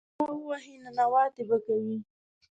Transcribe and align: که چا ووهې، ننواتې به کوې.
که 0.13 0.13
چا 0.17 0.25
ووهې، 0.39 0.75
ننواتې 0.83 1.43
به 1.49 1.57
کوې. 1.65 1.97